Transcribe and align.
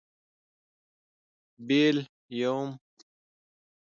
بېل. 1.67 1.97
√ 2.05 2.07
یوم 2.41 2.69